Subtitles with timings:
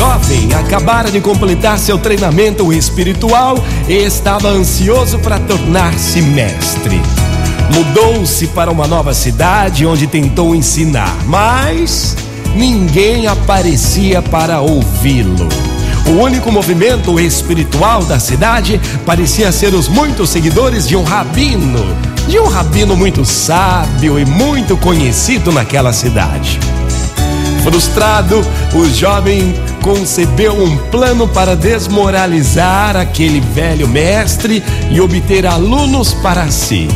[0.00, 6.98] jovem acabara de completar seu treinamento espiritual e estava ansioso para tornar-se mestre.
[7.74, 12.16] Mudou-se para uma nova cidade onde tentou ensinar, mas
[12.56, 15.46] ninguém aparecia para ouvi-lo.
[16.06, 21.84] O único movimento espiritual da cidade parecia ser os muitos seguidores de um rabino,
[22.26, 26.58] de um rabino muito sábio e muito conhecido naquela cidade.
[27.62, 28.44] Frustrado,
[28.74, 36.88] o jovem concebeu um plano para desmoralizar aquele velho mestre e obter alunos para si.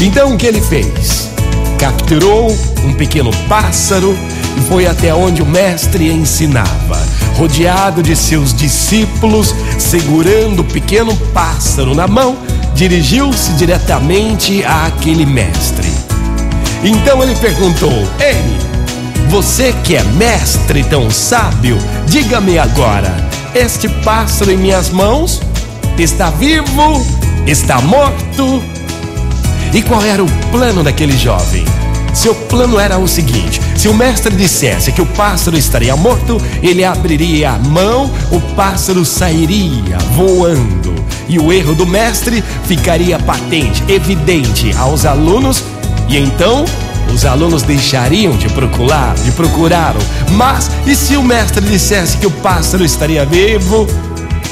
[0.00, 1.30] Então o que ele fez?
[1.78, 2.50] Capturou
[2.84, 4.16] um pequeno pássaro
[4.56, 6.98] e foi até onde o mestre ensinava.
[7.36, 12.36] Rodeado de seus discípulos, segurando o pequeno pássaro na mão,
[12.74, 15.88] dirigiu-se diretamente àquele mestre.
[16.82, 18.65] Então ele perguntou: Ei,
[19.28, 23.12] você que é mestre tão sábio, diga-me agora:
[23.54, 25.40] este pássaro em minhas mãos
[25.98, 27.04] está vivo?
[27.46, 28.62] Está morto?
[29.72, 31.64] E qual era o plano daquele jovem?
[32.14, 36.84] Seu plano era o seguinte: se o mestre dissesse que o pássaro estaria morto, ele
[36.84, 40.94] abriria a mão, o pássaro sairia voando.
[41.28, 45.64] E o erro do mestre ficaria patente, evidente aos alunos,
[46.08, 46.64] e então
[47.16, 49.98] os alunos deixariam de procurar, de procurá-lo.
[50.32, 53.86] Mas e se o mestre dissesse que o pássaro estaria vivo?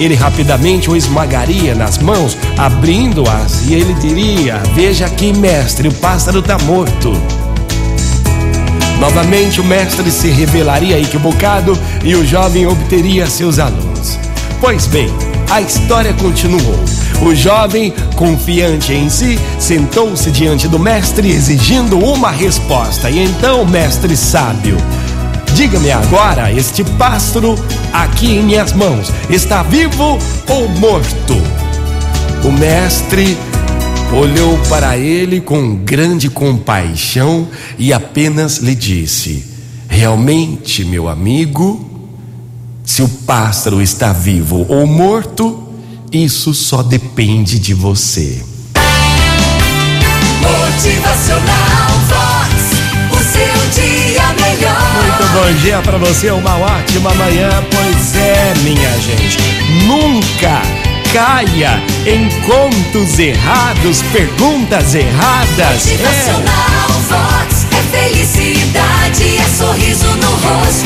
[0.00, 6.38] Ele rapidamente o esmagaria nas mãos, abrindo-as, e ele diria: Veja aqui, mestre, o pássaro
[6.38, 7.12] está morto.
[8.98, 14.18] Novamente o mestre se revelaria equivocado e o jovem obteria seus alunos.
[14.58, 15.12] Pois bem,
[15.50, 16.84] a história continuou.
[17.22, 23.08] O jovem, confiante em si, sentou-se diante do mestre exigindo uma resposta.
[23.10, 24.76] E então mestre sábio
[25.54, 27.54] Diga-me agora, este pássaro
[27.92, 31.34] aqui em minhas mãos está vivo ou morto?
[32.44, 33.38] O mestre
[34.12, 37.46] olhou para ele com grande compaixão
[37.78, 39.44] e apenas lhe disse:
[39.88, 41.93] Realmente, meu amigo,
[42.84, 45.66] se o pássaro está vivo ou morto,
[46.12, 48.44] isso só depende de você.
[50.40, 52.52] Motivacional Vox,
[53.10, 54.84] o seu dia melhor.
[55.02, 57.48] Muito bom dia para você, uma ótima manhã.
[57.70, 59.38] Pois é, minha gente,
[59.86, 60.60] nunca
[61.14, 65.86] caia em contos errados, perguntas erradas.
[65.86, 70.83] Motivacional Vox é felicidade, é sorriso no rosto,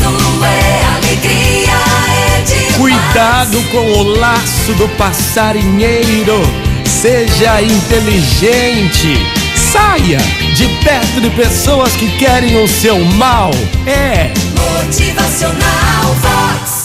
[3.19, 6.41] Cuidado com o laço do passarinheiro.
[6.85, 9.19] Seja inteligente.
[9.57, 10.19] Saia
[10.55, 13.51] de perto de pessoas que querem o seu mal.
[13.87, 14.33] É.
[14.57, 16.78] Motivacional Vox.